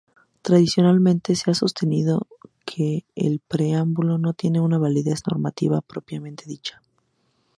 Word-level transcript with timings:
Tradicionalmente 0.41 1.35
se 1.35 1.51
ha 1.51 1.53
sostenido 1.53 2.25
que 2.65 3.05
el 3.13 3.39
preámbulo 3.39 4.17
no 4.17 4.33
tiene 4.33 4.59
una 4.59 4.79
validez 4.79 5.19
normativa 5.27 5.79
propiamente 5.81 6.45
dicha. 6.47 6.81